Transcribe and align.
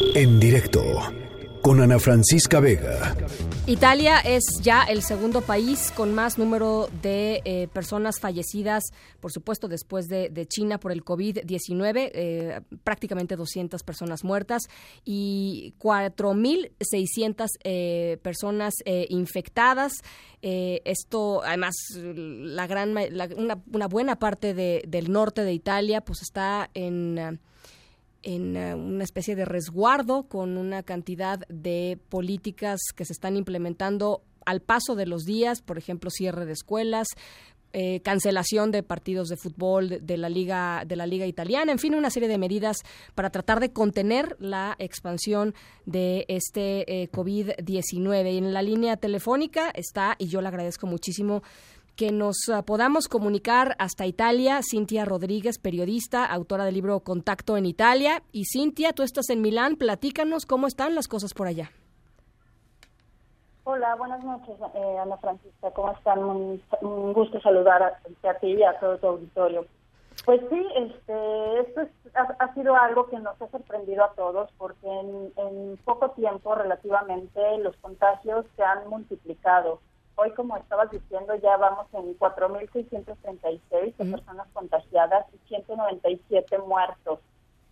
En 0.00 0.38
directo 0.38 0.82
con 1.60 1.80
Ana 1.80 1.98
Francisca 1.98 2.60
Vega. 2.60 3.16
Italia 3.66 4.20
es 4.20 4.44
ya 4.62 4.84
el 4.84 5.02
segundo 5.02 5.40
país 5.40 5.92
con 5.94 6.14
más 6.14 6.38
número 6.38 6.88
de 7.02 7.42
eh, 7.44 7.68
personas 7.72 8.20
fallecidas, 8.20 8.84
por 9.20 9.32
supuesto, 9.32 9.66
después 9.66 10.06
de, 10.06 10.46
China 10.46 10.78
por 10.78 10.92
el 10.92 11.04
COVID-19, 11.04 12.10
eh, 12.14 12.60
prácticamente 12.84 13.34
200 13.34 13.82
personas 13.82 14.22
muertas 14.22 14.62
y 15.04 15.74
4.600 15.80 17.48
eh, 17.64 18.18
personas 18.22 18.74
infectadas. 19.08 19.92
esto, 20.40 21.42
además, 21.42 21.74
la 21.96 22.66
gran, 22.66 22.94
una, 23.36 23.60
una, 23.72 23.88
buena 23.88 24.16
parte 24.18 24.54
del 24.54 25.12
norte 25.12 25.42
de 25.42 25.52
Italia, 25.52 26.00
pues 26.00 26.22
está 26.22 26.70
en 26.72 27.40
en 28.22 28.56
eh, 28.56 28.74
una 28.74 29.04
especie 29.04 29.36
de 29.36 29.44
resguardo 29.44 30.24
con 30.24 30.56
una 30.56 30.82
cantidad 30.82 31.40
de 31.48 31.98
políticas 32.08 32.80
que 32.94 33.04
se 33.04 33.12
están 33.12 33.36
implementando 33.36 34.22
al 34.44 34.60
paso 34.60 34.94
de 34.94 35.06
los 35.06 35.24
días, 35.24 35.60
por 35.60 35.78
ejemplo, 35.78 36.10
cierre 36.10 36.46
de 36.46 36.52
escuelas, 36.52 37.08
eh, 37.74 38.00
cancelación 38.00 38.70
de 38.70 38.82
partidos 38.82 39.28
de 39.28 39.36
fútbol 39.36 39.98
de, 40.00 40.16
la 40.16 40.30
liga 40.30 40.84
de 40.86 40.96
la 40.96 41.06
liga 41.06 41.26
italiana, 41.26 41.70
en 41.70 41.78
fin, 41.78 41.94
una 41.94 42.08
serie 42.08 42.26
de 42.26 42.38
medidas 42.38 42.78
para 43.14 43.28
tratar 43.28 43.60
de 43.60 43.74
contener 43.74 44.36
la 44.40 44.74
expansión 44.78 45.54
de 45.84 46.24
este 46.28 47.02
eh, 47.02 47.10
COVID-19. 47.10 48.38
En 48.38 48.54
la 48.54 48.62
línea 48.62 48.96
telefónica 48.96 49.68
está 49.68 50.16
y 50.18 50.28
yo 50.28 50.40
le 50.40 50.48
agradezco 50.48 50.86
muchísimo 50.86 51.42
que 51.98 52.12
nos 52.12 52.48
ah, 52.48 52.62
podamos 52.62 53.08
comunicar 53.08 53.74
hasta 53.80 54.06
Italia. 54.06 54.60
Cintia 54.62 55.04
Rodríguez, 55.04 55.58
periodista, 55.58 56.24
autora 56.24 56.64
del 56.64 56.74
libro 56.74 57.00
Contacto 57.00 57.56
en 57.56 57.66
Italia. 57.66 58.22
Y 58.30 58.44
Cintia, 58.44 58.92
tú 58.92 59.02
estás 59.02 59.28
en 59.30 59.42
Milán, 59.42 59.74
platícanos 59.74 60.46
cómo 60.46 60.68
están 60.68 60.94
las 60.94 61.08
cosas 61.08 61.34
por 61.34 61.48
allá. 61.48 61.70
Hola, 63.64 63.96
buenas 63.96 64.22
noches, 64.22 64.54
eh, 64.74 64.98
Ana 65.02 65.16
Francisca. 65.16 65.72
¿Cómo 65.72 65.90
están? 65.90 66.20
Un, 66.20 66.62
gusto 67.12 67.40
saludar 67.40 67.82
a, 67.82 68.34
ti 68.38 68.52
y 68.52 68.62
a 68.62 68.78
todo 68.78 68.96
tu 68.98 69.06
auditorio. 69.08 69.66
Pues 70.24 70.40
sí, 70.48 70.66
este, 70.76 71.60
esto 71.60 71.80
ha, 72.14 72.54
sido 72.54 72.76
algo 72.76 73.08
que 73.08 73.18
nos 73.18 73.42
ha 73.42 73.48
sorprendido 73.48 74.04
a 74.04 74.12
todos 74.12 74.50
porque 74.56 74.86
en, 74.86 75.32
en 75.36 75.76
poco 75.84 76.10
tiempo 76.12 76.54
relativamente 76.54 77.40
los 77.58 77.76
contagios 77.78 78.46
se 78.56 78.62
han 78.62 78.88
multiplicado. 78.88 79.80
Hoy, 80.20 80.32
como 80.32 80.56
estabas 80.56 80.90
diciendo, 80.90 81.36
ya 81.36 81.56
vamos 81.58 81.86
en 81.92 82.18
4.636 82.18 83.92
personas 83.94 84.48
contagiadas 84.52 85.26
y 85.32 85.38
197 85.46 86.58
muertos. 86.58 87.20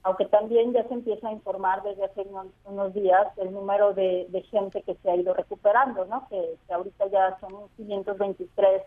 Aunque 0.04 0.26
también 0.26 0.72
ya 0.72 0.86
se 0.86 0.94
empieza 0.94 1.26
a 1.26 1.32
informar 1.32 1.82
desde 1.82 2.04
hace 2.04 2.24
unos, 2.64 2.94
días 2.94 3.26
el 3.38 3.52
número 3.52 3.94
de, 3.94 4.46
gente 4.48 4.82
que 4.82 4.94
se 4.94 5.10
ha 5.10 5.16
ido 5.16 5.34
recuperando, 5.34 6.04
¿no? 6.04 6.28
Que, 6.28 6.56
ahorita 6.72 7.08
ya 7.08 7.36
son 7.40 7.68
523 7.78 8.82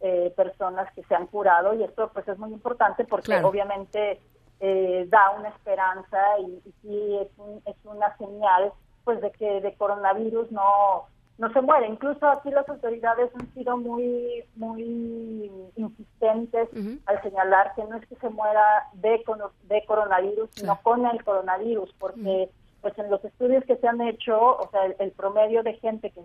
eh, 0.00 0.32
personas 0.34 0.90
que 0.94 1.02
se 1.04 1.14
han 1.14 1.26
curado 1.26 1.74
y 1.74 1.82
esto 1.82 2.10
pues 2.10 2.26
es 2.26 2.38
muy 2.38 2.54
importante 2.54 3.04
porque 3.04 3.36
obviamente 3.44 4.18
eh, 4.60 5.06
da 5.10 5.32
una 5.38 5.50
esperanza 5.50 6.38
y, 6.40 6.62
y 6.64 6.74
sí 6.80 7.16
es, 7.20 7.28
es 7.66 7.76
una 7.84 8.16
señal 8.16 8.72
pues 9.04 9.20
de 9.20 9.30
que 9.30 9.60
de 9.60 9.74
coronavirus 9.74 10.50
no 10.50 11.12
no 11.38 11.52
se 11.52 11.60
muere. 11.60 11.88
Incluso 11.88 12.26
aquí 12.26 12.50
las 12.50 12.68
autoridades 12.68 13.30
han 13.34 13.52
sido 13.54 13.76
muy 13.76 14.44
muy 14.56 15.50
insistentes 15.76 16.68
al 17.06 17.22
señalar 17.22 17.74
que 17.74 17.84
no 17.84 17.96
es 17.96 18.06
que 18.06 18.16
se 18.16 18.28
muera 18.30 18.88
de, 18.94 19.22
de 19.64 19.84
coronavirus, 19.86 20.50
sino 20.52 20.78
con 20.82 21.06
el 21.06 21.22
coronavirus, 21.24 21.92
porque 21.98 22.50
pues 22.80 22.98
en 22.98 23.10
los 23.10 23.24
estudios 23.24 23.64
que 23.64 23.76
se 23.76 23.88
han 23.88 24.00
hecho, 24.02 24.38
o 24.38 24.68
sea, 24.70 24.84
el, 24.84 25.10
promedio 25.12 25.62
de 25.62 25.72
gente 25.74 26.10
que, 26.10 26.20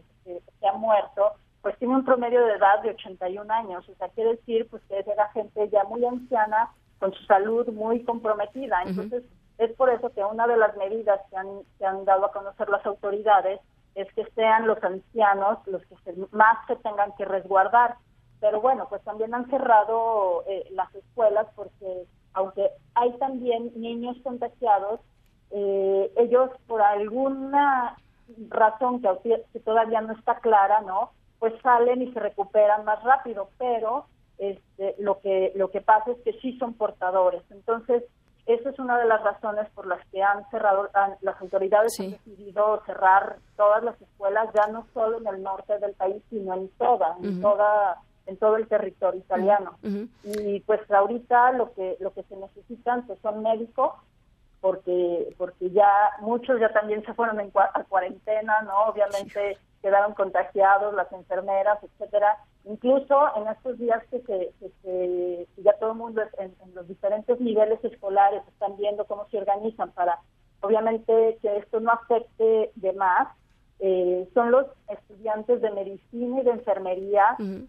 se 0.59 0.67
ha 0.67 0.73
muerto, 0.73 1.31
pues 1.61 1.77
tiene 1.77 1.95
un 1.95 2.03
promedio 2.03 2.45
de 2.45 2.53
edad 2.53 2.81
de 2.83 2.89
81 2.89 3.53
años, 3.53 3.87
o 3.87 3.95
sea, 3.95 4.09
quiere 4.09 4.31
decir 4.31 4.67
pues 4.69 4.83
que 4.89 4.99
era 4.99 5.29
gente 5.29 5.69
ya 5.69 5.85
muy 5.85 6.03
anciana, 6.05 6.69
con 6.99 7.13
su 7.13 7.23
salud 7.23 7.67
muy 7.69 8.03
comprometida. 8.03 8.83
Entonces, 8.85 9.23
es 9.57 9.71
por 9.73 9.89
eso 9.89 10.11
que 10.11 10.21
una 10.23 10.47
de 10.47 10.57
las 10.57 10.75
medidas 10.75 11.21
que 11.29 11.37
han, 11.37 11.47
que 11.77 11.85
han 11.85 12.03
dado 12.03 12.25
a 12.25 12.31
conocer 12.33 12.67
las 12.67 12.85
autoridades 12.85 13.61
es 14.01 14.11
que 14.13 14.25
sean 14.35 14.65
los 14.65 14.81
ancianos 14.83 15.59
los 15.65 15.81
que 15.85 16.13
más 16.31 16.57
se 16.67 16.75
tengan 16.77 17.13
que 17.17 17.25
resguardar. 17.25 17.95
Pero 18.39 18.61
bueno, 18.61 18.87
pues 18.89 19.03
también 19.03 19.33
han 19.33 19.49
cerrado 19.49 20.43
eh, 20.47 20.67
las 20.71 20.93
escuelas 20.95 21.47
porque 21.55 22.05
aunque 22.33 22.69
hay 22.95 23.11
también 23.17 23.71
niños 23.75 24.15
contagiados, 24.23 25.01
eh, 25.51 26.11
ellos 26.17 26.49
por 26.67 26.81
alguna 26.81 27.97
razón 28.49 29.01
que, 29.01 29.43
que, 29.51 29.59
todavía 29.59 29.99
no 30.01 30.13
está 30.13 30.39
clara, 30.39 30.81
¿no? 30.81 31.11
Pues 31.39 31.53
salen 31.61 32.01
y 32.01 32.13
se 32.13 32.19
recuperan 32.19 32.85
más 32.85 33.03
rápido, 33.03 33.49
pero 33.57 34.05
este, 34.37 34.95
lo 34.99 35.19
que 35.19 35.51
lo 35.55 35.71
que 35.71 35.81
pasa 35.81 36.11
es 36.11 36.17
que 36.19 36.39
sí 36.39 36.57
son 36.59 36.75
portadores. 36.75 37.43
Entonces, 37.49 38.03
esa 38.53 38.69
es 38.69 38.79
una 38.79 38.97
de 38.97 39.05
las 39.05 39.21
razones 39.23 39.69
por 39.75 39.85
las 39.85 40.05
que 40.07 40.23
han 40.23 40.49
cerrado, 40.49 40.89
las 41.21 41.41
autoridades 41.41 41.99
han 41.99 42.11
decidido 42.11 42.81
cerrar 42.85 43.37
todas 43.55 43.83
las 43.83 44.01
escuelas, 44.01 44.49
ya 44.53 44.67
no 44.67 44.87
solo 44.93 45.19
en 45.19 45.27
el 45.27 45.43
norte 45.43 45.77
del 45.79 45.93
país, 45.93 46.21
sino 46.29 46.53
en 46.55 46.69
toda, 46.77 47.15
en 47.21 47.41
toda 47.41 48.01
en 48.25 48.37
todo 48.37 48.57
el 48.57 48.67
territorio 48.67 49.19
italiano. 49.19 49.77
Y 50.23 50.59
pues 50.61 50.79
ahorita 50.91 51.51
lo 51.53 51.73
que 51.73 51.97
lo 51.99 52.13
que 52.13 52.23
se 52.23 52.35
necesitan 52.35 53.05
pues, 53.07 53.19
son 53.21 53.41
médicos 53.41 53.93
porque 54.61 55.33
porque 55.37 55.69
ya 55.71 56.11
muchos 56.21 56.59
ya 56.59 56.71
también 56.73 57.03
se 57.05 57.13
fueron 57.13 57.39
en 57.39 57.51
a 57.55 57.83
cuarentena, 57.85 58.61
¿no? 58.63 58.85
Obviamente 58.85 59.57
quedaron 59.81 60.13
contagiados 60.13 60.93
las 60.93 61.11
enfermeras, 61.11 61.79
etcétera. 61.83 62.37
Incluso 62.65 63.35
en 63.37 63.47
estos 63.47 63.77
días 63.79 64.03
que, 64.11 64.21
que, 64.21 65.47
ya 65.57 65.73
todo 65.79 65.91
el 65.91 65.97
mundo 65.97 66.21
en, 66.37 66.53
los 66.73 66.87
diferentes 66.87 67.39
niveles 67.39 67.83
escolares 67.83 68.43
están 68.47 68.75
viendo 68.77 69.05
cómo 69.05 69.27
se 69.29 69.37
organizan 69.37 69.91
para, 69.91 70.19
obviamente, 70.61 71.37
que 71.41 71.57
esto 71.57 71.79
no 71.79 71.91
afecte 71.91 72.71
de 72.75 72.93
más, 72.93 73.29
eh, 73.79 74.27
son 74.33 74.51
los 74.51 74.65
estudiantes 74.89 75.61
de 75.61 75.71
medicina 75.71 76.41
y 76.41 76.43
de 76.43 76.51
enfermería 76.51 77.23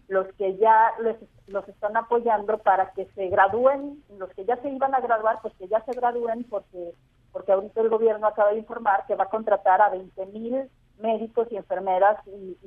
los 0.07 0.27
que 0.33 0.57
ya 0.57 0.91
les, 1.01 1.15
los 1.47 1.67
están 1.69 1.95
apoyando 1.95 2.57
para 2.57 2.91
que 2.91 3.05
se 3.15 3.27
gradúen, 3.29 4.03
los 4.17 4.29
que 4.31 4.45
ya 4.45 4.57
se 4.61 4.69
iban 4.69 4.93
a 4.93 4.99
graduar, 4.99 5.39
pues 5.41 5.53
que 5.55 5.67
ya 5.67 5.83
se 5.85 5.93
gradúen 5.93 6.43
porque 6.49 6.93
porque 7.31 7.53
ahorita 7.53 7.79
el 7.79 7.89
gobierno 7.89 8.27
acaba 8.27 8.51
de 8.51 8.57
informar 8.57 9.05
que 9.07 9.15
va 9.15 9.23
a 9.23 9.29
contratar 9.29 9.81
a 9.81 9.89
20 9.89 10.25
mil 10.27 10.69
médicos 10.99 11.47
y 11.51 11.57
enfermeras 11.57 12.17
y, 12.27 12.57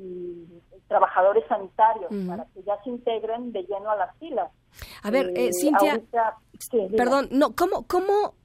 trabajadores 0.88 1.44
sanitarios 1.48 2.10
para 2.28 2.44
que 2.52 2.62
ya 2.62 2.80
se 2.84 2.90
integren 2.90 3.52
de 3.52 3.62
lleno 3.62 3.90
a 3.90 3.96
las 3.96 4.16
filas. 4.18 4.50
A 5.02 5.10
ver, 5.10 5.32
eh, 5.34 5.50
Cintia, 5.52 6.00
perdón, 6.96 7.28
no, 7.30 7.54
¿cómo, 7.56 7.86
cómo, 7.86 8.12
eh, 8.12 8.43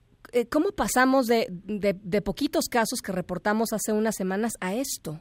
cómo 0.51 0.71
pasamos 0.71 1.27
de, 1.27 1.47
de, 1.49 2.21
poquitos 2.21 2.65
casos 2.69 3.01
que 3.03 3.11
reportamos 3.11 3.73
hace 3.73 3.93
unas 3.93 4.15
semanas 4.15 4.53
a 4.61 4.73
esto? 4.73 5.19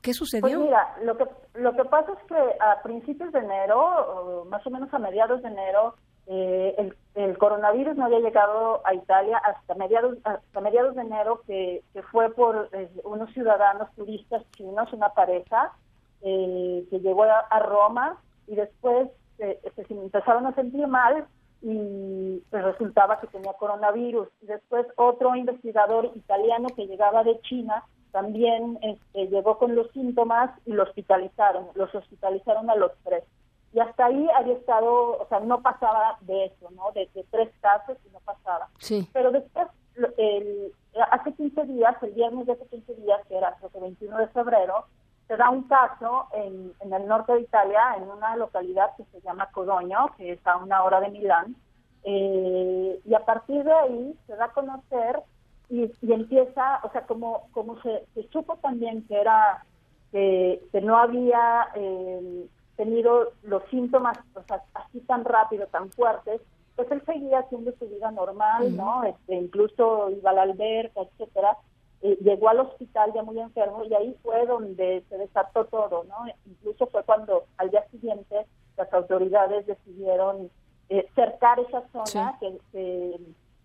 ¿Qué 0.00 0.12
sucedió? 0.12 0.58
Pues 0.58 0.58
mira, 0.58 0.96
lo 1.04 1.16
que, 1.16 1.24
lo 1.54 1.74
que 1.74 1.84
pasa 1.84 2.12
es 2.12 2.18
que 2.26 2.34
a 2.34 2.82
principios 2.82 3.32
de 3.32 3.38
enero, 3.38 4.44
más 4.50 4.66
o 4.66 4.70
menos 4.70 4.92
a 4.92 4.98
mediados 4.98 5.42
de 5.42 5.48
enero, 5.48 5.94
eh, 6.26 6.74
el, 6.78 6.96
el, 7.14 7.36
coronavirus 7.36 7.96
no 7.96 8.04
había 8.04 8.20
llegado 8.20 8.80
a 8.86 8.94
Italia 8.94 9.38
hasta 9.38 9.74
mediados 9.74 10.18
hasta 10.22 10.60
mediados 10.60 10.94
de 10.94 11.02
enero 11.02 11.42
que, 11.46 11.82
fue 12.12 12.30
por 12.30 12.68
eh, 12.72 12.88
unos 13.02 13.32
ciudadanos 13.32 13.92
turistas 13.96 14.44
chinos 14.52 14.92
una 14.92 15.08
pareja 15.08 15.72
eh, 16.20 16.86
que 16.90 17.00
llegó 17.00 17.24
a, 17.24 17.58
Roma 17.58 18.22
y 18.46 18.54
después 18.54 19.08
se 19.36 19.58
empezaron 19.90 20.46
a 20.46 20.54
sentir 20.54 20.86
mal 20.86 21.26
y 21.62 22.42
pues 22.50 22.64
resultaba 22.64 23.20
que 23.20 23.28
tenía 23.28 23.52
coronavirus 23.54 24.28
y 24.42 24.46
después 24.46 24.86
otro 24.96 25.36
investigador 25.36 26.10
italiano 26.14 26.68
que 26.74 26.86
llegaba 26.86 27.22
de 27.22 27.40
China 27.42 27.84
también 28.10 28.78
este, 28.82 29.28
llegó 29.28 29.58
con 29.58 29.74
los 29.74 29.90
síntomas 29.92 30.50
y 30.66 30.72
lo 30.72 30.82
hospitalizaron 30.82 31.68
los 31.74 31.94
hospitalizaron 31.94 32.68
a 32.68 32.74
los 32.74 32.92
tres 33.04 33.24
y 33.72 33.80
hasta 33.80 34.06
ahí 34.06 34.28
había 34.36 34.54
estado, 34.54 35.18
o 35.18 35.26
sea, 35.28 35.40
no 35.40 35.62
pasaba 35.62 36.18
de 36.20 36.46
eso, 36.46 36.70
¿no? 36.72 36.92
De, 36.92 37.08
tres 37.30 37.48
casos 37.60 37.96
y 38.06 38.12
no 38.12 38.20
pasaba. 38.20 38.68
Sí. 38.78 39.08
Pero 39.14 39.30
después, 39.30 39.66
el, 40.18 40.72
hace 41.10 41.32
15 41.32 41.64
días, 41.64 41.96
el 42.02 42.10
viernes 42.12 42.46
de 42.46 42.52
hace 42.52 42.66
15 42.66 42.94
días, 42.96 43.20
que 43.28 43.36
era 43.36 43.56
el 43.74 43.80
21 43.80 44.18
de 44.18 44.28
febrero, 44.28 44.84
se 45.32 45.38
da 45.38 45.48
un 45.48 45.62
caso 45.62 46.26
en, 46.34 46.74
en 46.80 46.92
el 46.92 47.06
norte 47.06 47.32
de 47.32 47.40
Italia, 47.40 47.94
en 47.96 48.02
una 48.02 48.36
localidad 48.36 48.94
que 48.98 49.04
se 49.04 49.22
llama 49.22 49.48
Codogno, 49.50 50.10
que 50.18 50.32
está 50.32 50.52
a 50.52 50.56
una 50.58 50.82
hora 50.84 51.00
de 51.00 51.08
Milán, 51.08 51.56
eh, 52.04 53.00
y 53.02 53.14
a 53.14 53.24
partir 53.24 53.64
de 53.64 53.72
ahí 53.72 54.14
se 54.26 54.36
da 54.36 54.44
a 54.44 54.52
conocer 54.52 55.22
y, 55.70 55.90
y 56.02 56.12
empieza, 56.12 56.80
o 56.82 56.90
sea, 56.90 57.06
como, 57.06 57.48
como 57.52 57.80
se, 57.80 58.04
se 58.12 58.28
supo 58.28 58.56
también 58.56 59.06
que 59.06 59.18
era, 59.18 59.64
que, 60.10 60.62
que 60.70 60.80
no 60.82 60.98
había... 60.98 61.68
Eh, 61.76 62.46
tenido 62.74 63.32
los 63.42 63.62
síntomas 63.70 64.18
así 64.74 65.00
tan 65.00 65.24
rápido, 65.24 65.66
tan 65.66 65.90
fuertes, 65.90 66.40
pues 66.74 66.90
él 66.90 67.02
seguía 67.04 67.40
haciendo 67.40 67.70
su 67.78 67.86
vida 67.86 68.10
normal, 68.10 68.74
¿no? 68.74 69.04
Este, 69.04 69.34
incluso 69.34 70.10
iba 70.10 70.30
a 70.30 70.32
la 70.32 70.42
alberca, 70.42 71.02
etcétera. 71.02 71.58
Eh, 72.02 72.18
llegó 72.20 72.48
al 72.48 72.60
hospital 72.60 73.12
ya 73.14 73.22
muy 73.22 73.38
enfermo 73.38 73.84
y 73.84 73.94
ahí 73.94 74.16
fue 74.22 74.44
donde 74.46 75.04
se 75.08 75.18
desató 75.18 75.66
todo, 75.66 76.04
¿no? 76.04 76.16
Incluso 76.46 76.86
fue 76.88 77.04
cuando 77.04 77.44
al 77.58 77.70
día 77.70 77.86
siguiente 77.90 78.46
las 78.76 78.92
autoridades 78.92 79.66
decidieron 79.66 80.50
eh, 80.88 81.06
cercar 81.14 81.60
esa 81.60 81.82
zona 81.92 82.38
que, 82.40 83.16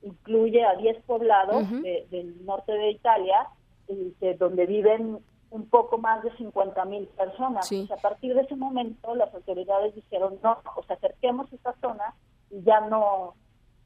incluye 0.03 0.63
a 0.63 0.75
10 0.75 1.03
poblados 1.03 1.69
del 1.81 2.45
norte 2.45 2.71
de 2.71 2.91
Italia, 2.91 3.49
y 3.87 4.11
que, 4.19 4.35
donde 4.35 4.65
viven 4.65 5.19
un 5.49 5.69
poco 5.69 5.97
más 5.97 6.23
de 6.23 6.35
50 6.37 6.85
mil 6.85 7.07
personas. 7.07 7.69
a 7.71 7.95
partir 7.97 8.35
de 8.35 8.41
ese 8.41 8.55
momento 8.55 9.15
las 9.15 9.33
autoridades 9.33 9.95
dijeron, 9.95 10.37
no, 10.43 10.59
o 10.75 10.83
sea, 10.83 10.95
acerquemos 10.97 11.51
esta 11.53 11.73
zona 11.81 12.13
y 12.51 12.61
ya 12.63 12.81
no 12.81 13.33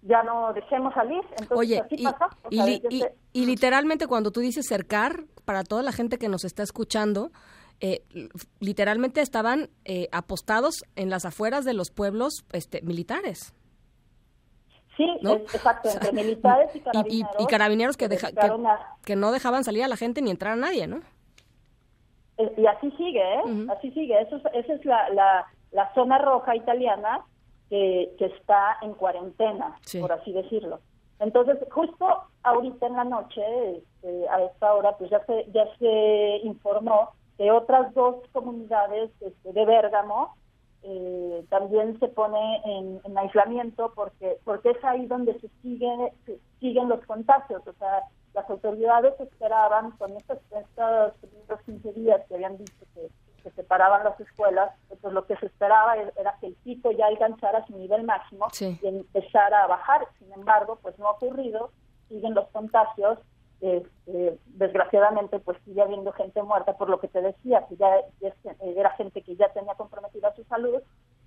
ya 0.02 0.24
no 0.24 0.54
dejemos 0.54 0.94
salir. 0.94 1.22
Entonces, 1.32 1.58
Oye, 1.58 1.80
así 1.80 1.96
y, 2.50 3.04
y, 3.34 3.46
literalmente 3.46 4.08
cuando 4.08 4.32
tú 4.32 4.40
dices 4.40 4.68
cercar, 4.68 5.26
para 5.46 5.64
toda 5.64 5.84
la 5.84 5.92
gente 5.92 6.18
que 6.18 6.30
nos 6.30 6.44
está 6.44 6.64
escuchando, 6.64 7.32
eh, 7.82 8.04
literalmente 8.60 9.22
estaban 9.22 9.70
eh, 9.86 10.08
apostados 10.12 10.86
en 10.96 11.10
las 11.10 11.26
afueras 11.26 11.66
de 11.66 11.74
los 11.74 11.90
pueblos 11.90 12.46
este, 12.52 12.82
militares. 12.84 13.56
Sí, 14.98 15.08
exacto, 15.24 15.90
entre 15.94 16.12
militares 16.12 16.76
y 16.76 16.80
carabineros. 16.80 17.36
Y, 17.40 17.46
carabineros 17.48 17.98
que, 17.98 18.08
que, 19.04 19.16
no 19.16 19.32
dejaban 19.32 19.64
salir 19.64 19.84
a 19.84 19.88
la 19.88 19.98
gente 19.98 20.22
ni 20.22 20.30
entrar 20.30 20.54
a 20.54 20.58
nadie, 20.58 20.86
¿no? 20.86 21.02
Eh, 22.38 22.54
y 22.58 22.66
así 22.68 22.92
sigue, 22.92 23.22
¿eh? 23.22 23.68
Así 23.76 23.92
sigue. 23.92 24.20
Eso 24.22 24.38
esa 24.54 24.74
es 24.74 24.86
la, 24.86 25.10
la, 25.10 25.48
la, 25.72 25.94
zona 25.96 26.20
roja 26.20 26.56
italiana 26.56 27.26
que, 27.72 28.14
que 28.20 28.26
está 28.26 28.78
en 28.82 28.94
cuarentena, 28.94 29.80
por 30.02 30.12
así 30.12 30.34
decirlo. 30.34 30.82
Entonces, 31.20 31.58
justo 31.72 32.06
ahorita 32.44 32.86
en 32.86 32.96
la 32.98 33.06
noche, 33.06 33.42
este, 33.78 34.28
a 34.28 34.44
esta 34.44 34.74
hora, 34.74 34.98
pues 34.98 35.10
ya 35.10 35.24
se, 35.26 35.50
ya 35.54 35.66
se 35.80 36.42
informó 36.44 37.12
que 37.38 37.50
otras 37.50 37.94
dos 37.94 38.18
comunidades 38.34 39.10
este, 39.22 39.54
de 39.54 39.66
Bérgamo 39.66 40.36
eh, 40.84 41.46
también 41.50 41.98
se 42.00 42.10
pone 42.10 42.62
en, 42.66 43.00
en, 43.06 43.18
aislamiento 43.18 43.94
porque 43.96 44.38
porque 44.44 44.72
es 44.72 44.84
ahí 44.84 45.06
donde 45.06 45.40
se 45.40 45.48
siguen 45.62 46.10
se 46.26 46.40
siguen 46.60 46.90
los 46.90 47.06
contagios 47.06 47.62
o 47.68 47.74
sea 47.74 48.02
las 48.34 48.50
autoridades 48.50 49.20
esperaban 49.20 49.92
con 49.92 50.16
estos, 50.18 50.40
estos 50.52 51.14
primeros 51.20 51.62
15 51.66 51.94
días 51.94 52.22
que 52.28 52.36
habían 52.36 52.58
dicho 52.58 52.86
que, 52.94 53.10
se 53.42 53.52
separaban 53.52 54.04
las 54.04 54.20
escuelas, 54.20 54.72
pues 55.02 55.14
lo 55.14 55.26
que 55.26 55.36
se 55.38 55.48
esperaba 55.48 55.96
era 55.96 56.38
que 56.40 56.48
el 56.48 56.56
pico 56.64 56.92
ya 56.92 57.08
alcanzara 57.08 57.66
su 57.66 57.78
nivel 57.78 58.04
máximo 58.04 58.48
y 58.60 58.88
empezara 58.88 59.64
a 59.64 59.68
bajar. 59.68 60.08
Sin 60.20 60.32
embargo, 60.34 60.80
pues 60.82 60.98
no 61.00 61.08
ha 61.08 61.12
ocurrido, 61.12 61.72
siguen 62.10 62.34
los 62.34 62.48
contagios, 62.50 63.20
este, 63.62 64.40
desgraciadamente 64.48 65.40
pues 65.40 65.58
sigue 65.66 65.82
habiendo 65.82 66.12
gente 66.14 66.42
muerta, 66.42 66.78
por 66.78 66.90
lo 66.90 67.00
que 67.00 67.08
te 67.08 67.22
decía, 67.22 67.66
que 67.70 67.76
ya, 67.76 67.90
ya 68.20 68.34
era 68.62 68.92
gente 68.92 69.22
que 69.22 69.36
ya 69.36 69.50
tenía 69.50 69.76
comprometida 69.76 70.34
su 70.36 70.44
salud 70.46 70.82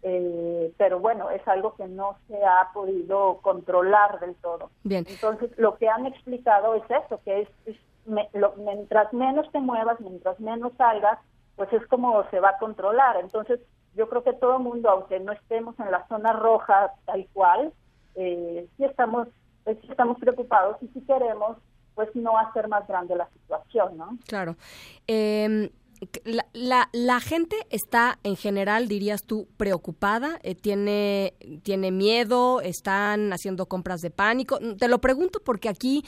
eh, 0.06 0.70
pero 0.76 1.00
bueno, 1.00 1.30
es 1.30 1.46
algo 1.48 1.74
que 1.76 1.88
no 1.88 2.18
se 2.28 2.36
ha 2.44 2.68
podido 2.74 3.38
controlar 3.40 4.20
del 4.20 4.34
todo. 4.34 4.70
Bien. 4.82 5.06
Entonces, 5.08 5.50
lo 5.56 5.78
que 5.78 5.88
han 5.88 6.04
explicado 6.04 6.74
es 6.74 6.82
eso, 6.90 7.20
que 7.24 7.40
es, 7.66 7.76
mientras 8.04 9.14
menos 9.14 9.50
te 9.50 9.60
muevas, 9.60 9.98
mientras 10.00 10.38
menos 10.40 10.74
salgas, 10.76 11.18
pues 11.56 11.72
es 11.72 11.86
como 11.86 12.28
se 12.30 12.40
va 12.40 12.50
a 12.50 12.58
controlar. 12.58 13.16
Entonces, 13.20 13.60
yo 13.94 14.08
creo 14.08 14.24
que 14.24 14.32
todo 14.32 14.56
el 14.56 14.62
mundo, 14.62 14.90
aunque 14.90 15.20
no 15.20 15.32
estemos 15.32 15.78
en 15.78 15.90
la 15.90 16.06
zona 16.08 16.32
roja 16.32 16.92
tal 17.06 17.26
cual, 17.32 17.72
eh, 18.16 18.68
sí 18.76 18.84
estamos, 18.84 19.28
pues 19.62 19.78
sí 19.80 19.88
estamos 19.90 20.18
preocupados 20.18 20.76
y 20.82 20.88
si 20.88 21.00
queremos, 21.02 21.58
pues 21.94 22.08
no 22.14 22.36
hacer 22.38 22.68
más 22.68 22.86
grande 22.88 23.14
la 23.14 23.28
situación, 23.30 23.96
¿no? 23.96 24.18
Claro. 24.26 24.56
La, 26.24 26.44
la, 26.52 26.88
la, 26.92 27.20
gente 27.20 27.56
está 27.70 28.18
en 28.24 28.36
general, 28.36 28.88
dirías 28.88 29.24
tú, 29.24 29.48
preocupada, 29.56 30.38
eh, 30.42 30.54
tiene, 30.54 31.34
tiene 31.62 31.92
miedo, 31.92 32.60
están 32.60 33.32
haciendo 33.32 33.66
compras 33.66 34.00
de 34.00 34.10
pánico. 34.10 34.58
Te 34.76 34.88
lo 34.88 34.98
pregunto 34.98 35.40
porque 35.42 35.68
aquí 35.68 36.04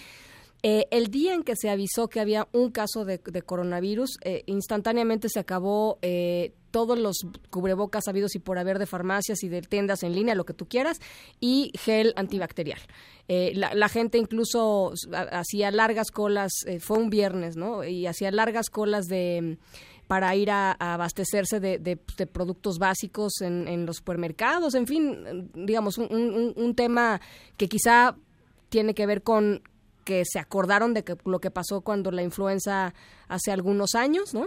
eh, 0.69 0.89
el 0.91 1.13
día 1.13 1.33
en 1.33 1.45
que 1.45 1.55
se 1.55 1.71
avisó 1.71 2.09
que 2.09 2.19
había 2.19 2.49
un 2.51 2.73
caso 2.73 3.05
de, 3.05 3.21
coronavirus, 3.21 4.19
eh, 4.23 4.43
instantáneamente 4.47 5.29
se 5.29 5.39
acabó 5.39 5.97
eh, 6.03 6.55
todos 6.73 6.99
los 6.99 7.19
cubrebocas 7.51 8.09
habidos 8.09 8.35
y 8.35 8.41
por 8.41 8.59
haber 8.59 8.81
de 8.81 8.87
farmacias 8.87 9.45
y 9.45 9.49
de 9.49 9.63
tiendas 9.63 10.03
en 10.03 10.13
línea, 10.13 10.35
lo 10.35 10.45
que 10.45 10.55
tú 10.55 10.67
quieras, 10.67 10.99
y 11.39 11.71
gel 11.79 12.15
antibacterial. 12.17 12.81
La, 13.29 13.89
gente 13.89 14.19
incluso 14.19 14.93
hacía 15.31 15.71
largas 15.71 16.11
colas, 16.11 16.51
fue 16.81 16.99
un 16.99 17.11
viernes, 17.11 17.57
¿no? 17.57 17.85
Y 17.85 18.09
hacía 18.09 18.33
largas 18.33 18.69
colas 18.69 19.07
de 19.07 19.59
para 20.09 20.35
ir 20.35 20.51
a, 20.51 20.73
abastecerse 20.73 21.61
de, 21.61 21.97
productos 22.33 22.79
básicos 22.79 23.41
en, 23.41 23.87
los 23.87 23.99
supermercados, 23.99 24.75
en 24.75 24.89
fin, 24.89 25.49
digamos, 25.55 25.97
un 25.99 26.75
tema 26.75 27.21
que 27.57 27.69
quizá 27.69 28.17
tiene 28.69 28.95
que 28.95 29.07
ver 29.07 29.23
con 29.23 29.63
que 30.07 30.23
se 30.25 30.39
acordaron 30.39 30.95
de 30.95 31.03
que, 31.03 31.17
lo 31.25 31.41
que 31.41 31.51
pasó 31.51 31.83
cuando 31.83 32.13
la 32.13 32.23
influenza 32.23 32.95
hace 33.29 33.51
algunos 33.51 33.97
años, 33.97 34.33
¿no? 34.33 34.47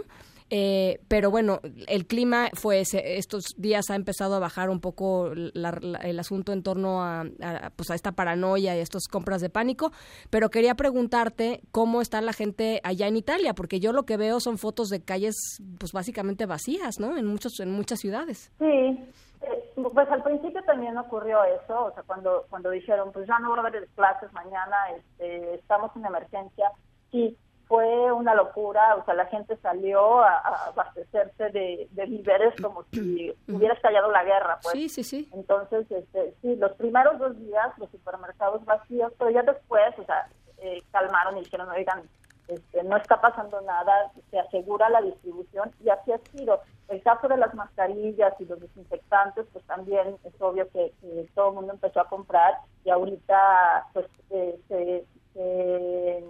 Eh, 0.52 0.98
pero 1.06 1.30
bueno, 1.30 1.60
el 1.86 2.06
clima 2.06 2.48
fue 2.54 2.80
ese, 2.80 3.18
estos 3.18 3.44
días 3.56 3.88
ha 3.90 3.94
empezado 3.94 4.34
a 4.34 4.40
bajar 4.40 4.68
un 4.68 4.80
poco 4.80 5.30
el 5.30 6.18
asunto 6.18 6.52
en 6.52 6.64
torno 6.64 7.04
a, 7.04 7.24
pues 7.76 7.90
a 7.90 7.94
esta 7.94 8.12
paranoia 8.12 8.76
y 8.76 8.80
estas 8.80 9.06
compras 9.06 9.40
de 9.42 9.48
pánico, 9.48 9.92
pero 10.28 10.50
quería 10.50 10.74
preguntarte 10.74 11.60
cómo 11.70 12.00
está 12.02 12.20
la 12.20 12.32
gente 12.32 12.80
allá 12.82 13.06
en 13.06 13.16
Italia, 13.16 13.54
porque 13.54 13.78
yo 13.78 13.92
lo 13.92 14.04
que 14.04 14.16
veo 14.16 14.40
son 14.40 14.58
fotos 14.58 14.88
de 14.88 15.02
calles 15.02 15.36
pues 15.78 15.92
básicamente 15.92 16.46
vacías, 16.46 16.98
¿no? 16.98 17.16
En 17.16 17.26
muchos 17.26 17.60
en 17.60 17.70
muchas 17.70 18.00
ciudades. 18.00 18.50
Sí. 18.58 18.98
Pues 19.94 20.08
al 20.10 20.22
principio 20.22 20.62
también 20.64 20.96
ocurrió 20.98 21.42
eso, 21.44 21.86
o 21.86 21.92
sea, 21.92 22.02
cuando 22.02 22.46
cuando 22.50 22.70
dijeron, 22.70 23.12
pues 23.12 23.26
ya 23.26 23.38
no 23.38 23.50
va 23.50 23.56
a 23.56 23.66
haber 23.66 23.88
clases 23.94 24.32
mañana, 24.32 24.76
este, 24.96 25.54
estamos 25.54 25.94
en 25.96 26.06
emergencia, 26.06 26.70
sí, 27.10 27.36
fue 27.70 28.10
una 28.10 28.34
locura, 28.34 28.96
o 28.96 29.04
sea, 29.04 29.14
la 29.14 29.26
gente 29.26 29.56
salió 29.58 30.20
a, 30.22 30.38
abastecerse 30.66 31.50
de, 31.50 31.88
de, 31.92 32.06
víveres 32.06 32.52
como 32.60 32.82
si 32.92 33.32
hubiera 33.46 33.74
estallado 33.74 34.10
la 34.10 34.24
guerra, 34.24 34.58
pues. 34.60 34.72
Sí, 34.72 34.88
sí, 34.88 35.04
sí. 35.04 35.28
Entonces, 35.32 35.88
este, 35.88 36.34
sí, 36.42 36.56
los 36.56 36.72
primeros 36.72 37.20
dos 37.20 37.38
días 37.38 37.78
los 37.78 37.88
supermercados 37.90 38.64
vacíos, 38.64 39.12
pero 39.16 39.30
ya 39.30 39.42
después, 39.42 39.96
o 39.98 40.04
sea, 40.04 40.28
eh, 40.58 40.82
calmaron 40.90 41.38
y 41.38 41.44
dijeron, 41.44 41.68
oigan, 41.70 42.02
este, 42.48 42.82
no 42.82 42.96
está 42.96 43.20
pasando 43.20 43.60
nada, 43.60 44.10
se 44.32 44.40
asegura 44.40 44.88
la 44.90 45.02
distribución 45.02 45.70
y 45.84 45.90
así 45.90 46.10
ha 46.10 46.18
sido. 46.36 46.60
El 46.90 47.02
caso 47.02 47.28
de 47.28 47.36
las 47.36 47.54
mascarillas 47.54 48.34
y 48.40 48.44
los 48.44 48.60
desinfectantes, 48.60 49.46
pues 49.52 49.64
también 49.66 50.16
es 50.24 50.40
obvio 50.40 50.68
que, 50.70 50.92
todo 51.34 51.50
el 51.50 51.54
mundo 51.54 51.72
empezó 51.72 52.00
a 52.00 52.08
comprar 52.08 52.54
y 52.84 52.90
ahorita 52.90 53.86
pues 53.92 54.06
eh, 54.30 56.24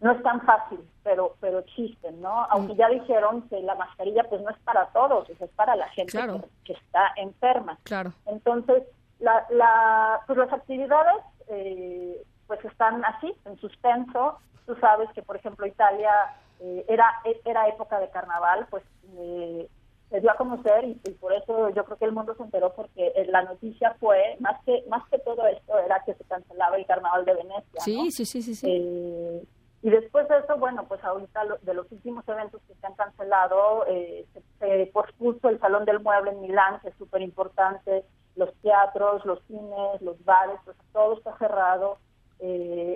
no 0.00 0.12
es 0.12 0.22
tan 0.22 0.40
fácil, 0.42 0.78
pero 1.02 1.34
pero 1.40 1.58
existen, 1.58 2.20
¿no? 2.20 2.46
Aunque 2.50 2.74
mm. 2.74 2.76
ya 2.76 2.88
dijeron 2.88 3.42
que 3.48 3.60
la 3.60 3.74
mascarilla 3.74 4.24
pues 4.24 4.40
no 4.42 4.50
es 4.50 4.58
para 4.60 4.86
todos, 4.88 5.28
es 5.28 5.50
para 5.56 5.76
la 5.76 5.88
gente 5.88 6.18
que, 6.64 6.72
está 6.72 7.12
enferma. 7.16 7.78
Claro. 7.82 8.12
Entonces, 8.26 8.84
la, 9.18 9.46
la, 9.50 10.20
pues 10.26 10.38
las 10.38 10.52
actividades 10.52 11.22
eh, 11.48 12.24
pues 12.46 12.64
están 12.64 13.04
así, 13.04 13.34
en 13.44 13.58
suspenso. 13.58 14.38
Tú 14.66 14.76
sabes 14.76 15.10
que, 15.14 15.22
por 15.22 15.36
ejemplo, 15.36 15.66
Italia 15.66 16.12
eh, 16.60 16.84
era, 16.88 17.06
era 17.44 17.68
época 17.68 17.98
de 17.98 18.10
carnaval, 18.10 18.66
pues 18.70 18.82
eh, 19.16 19.68
se 19.82 19.83
dio 20.24 20.32
a 20.32 20.36
conocer 20.36 20.84
y, 20.84 20.94
por 21.20 21.34
eso 21.34 21.68
yo 21.68 21.84
creo 21.84 21.98
que 21.98 22.04
el 22.06 22.12
mundo 22.12 22.34
se 22.34 22.42
enteró 22.42 22.72
porque 22.72 23.12
eh, 23.14 23.26
la 23.28 23.42
noticia 23.42 23.94
fue, 24.00 24.36
más 24.40 24.58
que 24.64 24.82
más 24.88 25.06
que 25.10 25.18
todo 25.18 25.46
esto, 25.46 25.78
era 25.78 26.02
que 26.06 26.14
se 26.14 26.24
cancelaba 26.24 26.78
el 26.78 26.86
carnaval 26.86 27.26
de 27.26 27.34
Venecia. 27.34 27.80
Sí, 27.80 28.10
sí, 28.10 28.24
sí, 28.24 28.40
sí. 28.40 28.54
sí. 28.54 29.46
y 29.82 29.90
después 29.90 30.26
de 30.28 30.38
eso, 30.38 30.56
bueno, 30.56 30.86
pues 30.88 31.04
ahorita 31.04 31.42
de 31.60 31.74
los 31.74 31.92
últimos 31.92 32.26
eventos 32.26 32.62
que 32.66 32.74
se 32.74 32.86
han 32.86 32.94
cancelado, 32.94 33.84
se, 33.84 34.42
se, 34.58 34.86
pospuso 34.94 35.50
el 35.50 35.60
Salón 35.60 35.84
del 35.84 36.00
Mueble 36.00 36.30
en 36.30 36.40
Milán, 36.40 36.80
que 36.80 36.88
es 36.88 36.94
súper 36.96 37.20
importante, 37.20 38.06
los 38.34 38.50
teatros, 38.62 39.26
los 39.26 39.42
cines, 39.42 40.00
los 40.00 40.24
bares, 40.24 40.58
pues 40.64 40.78
todo 40.94 41.18
está 41.18 41.36
cerrado. 41.36 41.98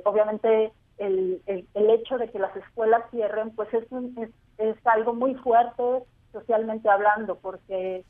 obviamente 0.04 0.72
el, 0.96 1.42
el, 1.46 1.90
hecho 1.90 2.16
de 2.16 2.30
que 2.30 2.38
las 2.38 2.56
escuelas 2.56 3.02
cierren, 3.10 3.50
pues 3.50 3.68
es, 3.74 3.84
es, 4.56 4.76
algo 4.86 5.12
muy 5.12 5.34
fuerte 5.34 6.04
socialmente 6.38 6.88
hablando, 6.88 7.36
porque 7.36 8.04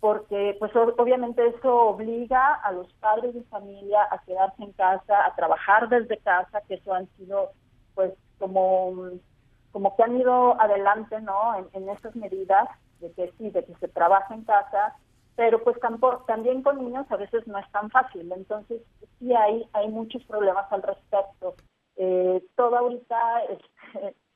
porque 0.00 0.56
pues 0.58 0.72
obviamente 0.74 1.46
eso 1.46 1.72
obliga 1.72 2.54
a 2.54 2.72
los 2.72 2.92
padres 2.94 3.34
de 3.34 3.42
familia 3.44 4.00
a 4.10 4.18
quedarse 4.24 4.64
en 4.64 4.72
casa, 4.72 5.26
a 5.26 5.36
trabajar 5.36 5.88
desde 5.88 6.18
casa, 6.18 6.60
que 6.66 6.74
eso 6.74 6.92
han 6.92 7.06
sido 7.16 7.52
pues 7.94 8.12
como 8.38 9.10
como 9.70 9.96
que 9.96 10.02
han 10.02 10.18
ido 10.18 10.60
adelante, 10.60 11.20
¿no? 11.20 11.54
En, 11.56 11.66
en 11.72 11.88
esas 11.88 12.14
medidas 12.16 12.68
de 13.00 13.12
que 13.12 13.32
sí, 13.38 13.50
de 13.50 13.64
que 13.64 13.74
se 13.76 13.88
trabaja 13.88 14.34
en 14.34 14.44
casa, 14.44 14.96
pero 15.36 15.62
pues 15.62 15.76
también 16.26 16.62
con 16.62 16.78
niños 16.78 17.06
a 17.10 17.16
veces 17.16 17.46
no 17.46 17.58
es 17.58 17.70
tan 17.70 17.88
fácil, 17.90 18.30
entonces 18.32 18.82
sí 19.18 19.34
hay, 19.34 19.66
hay 19.72 19.88
muchos 19.88 20.22
problemas 20.24 20.70
al 20.72 20.82
respecto. 20.82 21.54
Eh, 21.96 22.42
todo 22.56 22.76
ahorita 22.76 23.16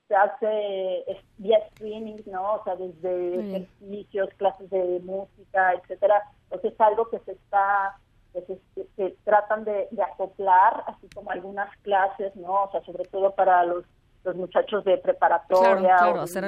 se 0.08 0.14
hace 0.14 1.04
vía 1.38 1.58
streaming, 1.70 2.16
¿no? 2.26 2.54
O 2.54 2.64
sea, 2.64 2.76
desde 2.76 3.40
ejercicios, 3.40 4.28
clases 4.36 4.70
de 4.70 5.00
música, 5.04 5.74
etcétera. 5.74 6.22
Entonces 6.44 6.72
es 6.72 6.80
algo 6.80 7.08
que 7.10 7.18
se 7.20 7.32
está, 7.32 7.98
que 8.32 8.58
se, 8.96 9.10
tratan 9.24 9.64
de, 9.64 9.88
acoplar, 10.12 10.84
así 10.86 11.08
como 11.14 11.30
algunas 11.30 11.74
clases, 11.78 12.34
¿no? 12.36 12.64
O 12.64 12.70
sea, 12.70 12.82
sobre 12.84 13.04
todo 13.04 13.34
para 13.34 13.64
los 13.64 13.84
los 14.24 14.34
muchachos 14.34 14.84
de 14.84 14.98
preparatoria 14.98 15.98
o 16.10 16.20
hacer 16.20 16.44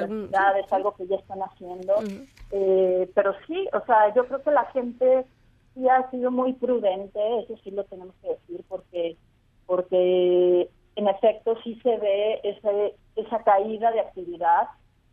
es 0.61 0.73
algo 0.73 0.93
que 0.95 1.07
ya 1.07 1.15
están 1.15 1.39
haciendo. 1.39 1.95
eh, 2.51 3.09
pero 3.15 3.33
sí, 3.47 3.69
o 3.71 3.85
sea, 3.85 4.13
yo 4.13 4.27
creo 4.27 4.43
que 4.43 4.51
la 4.51 4.65
gente 4.65 5.25
sí 5.73 5.87
ha 5.87 6.11
sido 6.11 6.29
muy 6.29 6.51
prudente, 6.51 7.39
eso 7.39 7.55
sí 7.63 7.71
lo 7.71 7.85
tenemos 7.85 8.13
que 8.21 8.29
decir, 8.29 8.65
porque 8.67 9.15
porque 9.65 10.69
en 10.99 11.07
efecto 11.07 11.55
sí 11.63 11.79
se 11.81 11.97
ve 11.97 12.41
ese, 12.43 12.95
esa 13.15 13.41
caída 13.43 13.91
de 13.91 14.01
actividad 14.01 14.67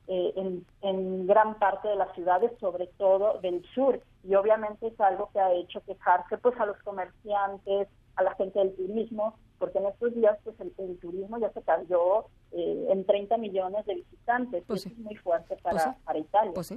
eh, 0.08 0.32
en, 0.36 0.66
en, 0.82 1.26
gran 1.26 1.58
parte 1.58 1.88
de 1.88 1.96
las 1.96 2.12
ciudades, 2.14 2.50
sobre 2.60 2.88
todo 2.98 3.38
del 3.40 3.64
sur. 3.74 4.00
Y 4.24 4.34
obviamente 4.34 4.88
es 4.88 5.00
algo 5.00 5.30
que 5.32 5.40
ha 5.40 5.52
hecho 5.52 5.80
quejarse 5.82 6.38
pues 6.38 6.58
a 6.60 6.66
los 6.66 6.76
comerciantes, 6.82 7.88
a 8.16 8.22
la 8.22 8.34
gente 8.34 8.58
del 8.58 8.74
turismo, 8.74 9.34
porque 9.58 9.78
en 9.78 9.86
estos 9.86 10.14
días 10.14 10.36
pues 10.42 10.56
el, 10.60 10.98
turismo 10.98 11.38
ya 11.38 11.52
se 11.52 11.62
cayó 11.62 12.26
eh, 12.52 12.86
en 12.90 13.04
30 13.04 13.36
millones 13.38 13.86
de 13.86 13.94
visitantes. 13.94 14.64
Pues 14.66 14.86
es 14.86 14.98
muy 14.98 15.14
fuerte 15.16 15.56
para, 15.62 15.84
pues 15.84 15.96
para 16.04 16.18
Italia. 16.18 16.52
Pues 16.54 16.72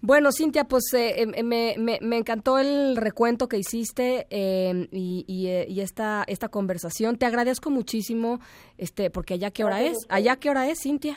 bueno, 0.00 0.30
Cintia, 0.32 0.64
pues 0.64 0.84
eh, 0.94 1.22
em, 1.22 1.32
em, 1.34 1.46
me, 1.46 1.74
me, 1.78 1.98
me, 2.00 2.18
encantó 2.18 2.58
el 2.58 2.96
recuento 2.96 3.48
que 3.48 3.58
hiciste 3.58 4.26
em, 4.30 4.88
y, 4.90 5.46
eh, 5.48 5.66
y, 5.68 5.80
esta, 5.80 6.24
esta 6.26 6.48
conversación. 6.48 7.16
Te 7.16 7.26
agradezco 7.26 7.70
muchísimo, 7.70 8.40
este, 8.78 9.10
porque 9.10 9.34
allá 9.34 9.50
qué 9.50 9.64
hora 9.64 9.82
es, 9.82 9.96
allá 10.08 10.36
qué 10.36 10.50
hora 10.50 10.68
es, 10.68 10.80
Cintia. 10.82 11.16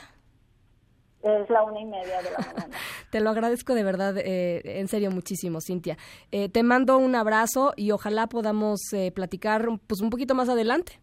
Es 1.22 1.50
la 1.50 1.62
una 1.62 1.80
y 1.80 1.84
media 1.84 2.22
de 2.22 2.30
la 2.30 2.38
mañana. 2.54 2.76
te 3.10 3.20
lo 3.20 3.30
agradezco 3.30 3.74
de 3.74 3.84
verdad, 3.84 4.16
eh, 4.16 4.62
en 4.64 4.88
serio, 4.88 5.10
muchísimo, 5.10 5.60
Cintia. 5.60 5.98
te 6.30 6.62
mando 6.62 6.96
un 6.96 7.14
abrazo 7.14 7.74
y 7.76 7.90
ojalá 7.90 8.26
podamos 8.28 8.80
platicar 9.14 9.66
pues 9.86 10.00
un 10.00 10.10
poquito 10.10 10.34
más 10.34 10.48
adelante. 10.48 10.98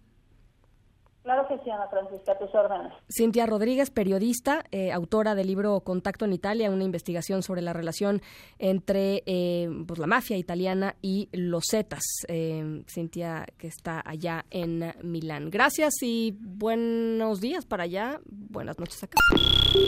Claro 1.27 1.45
que 1.45 1.61
sí, 1.61 1.69
Ana 1.69 1.89
Francisca, 1.89 2.37
tus 2.37 2.55
órdenes. 2.55 2.93
Cintia 3.09 3.45
Rodríguez, 3.45 3.91
periodista, 3.91 4.63
eh, 4.71 4.93
autora 4.93 5.35
del 5.35 5.47
libro 5.47 5.81
Contacto 5.81 6.23
en 6.23 6.31
Italia, 6.31 6.71
una 6.71 6.85
investigación 6.85 7.43
sobre 7.43 7.61
la 7.61 7.73
relación 7.73 8.21
entre 8.59 9.23
eh, 9.25 9.69
pues, 9.85 9.99
la 9.99 10.07
mafia 10.07 10.37
italiana 10.37 10.95
y 11.01 11.27
los 11.33 11.65
Zetas. 11.69 12.05
Eh, 12.29 12.81
Cintia, 12.87 13.45
que 13.57 13.67
está 13.67 14.01
allá 14.05 14.45
en 14.51 14.93
Milán. 15.03 15.49
Gracias 15.49 15.95
y 16.01 16.33
buenos 16.39 17.41
días 17.41 17.65
para 17.65 17.83
allá. 17.83 18.21
Buenas 18.25 18.79
noches 18.79 19.03
acá. 19.03 19.17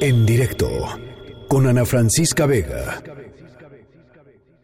En 0.02 0.26
directo 0.26 0.68
con 1.48 1.68
Ana 1.68 1.86
Francisca 1.86 2.48
Vega. 2.48 3.02